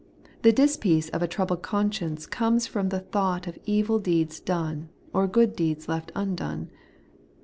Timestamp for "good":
5.27-5.55